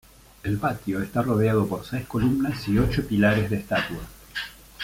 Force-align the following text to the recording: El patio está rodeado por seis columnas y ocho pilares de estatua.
El 0.41 0.57
patio 0.57 0.99
está 1.03 1.21
rodeado 1.21 1.67
por 1.67 1.85
seis 1.85 2.07
columnas 2.07 2.67
y 2.67 2.79
ocho 2.79 3.05
pilares 3.07 3.51
de 3.51 3.57
estatua. 3.57 3.99